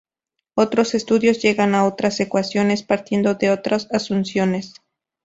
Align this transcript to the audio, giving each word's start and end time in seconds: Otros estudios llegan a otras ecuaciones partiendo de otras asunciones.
Otros 0.55 0.95
estudios 0.95 1.43
llegan 1.43 1.75
a 1.75 1.85
otras 1.85 2.19
ecuaciones 2.21 2.81
partiendo 2.81 3.35
de 3.35 3.51
otras 3.51 3.87
asunciones. 3.91 4.73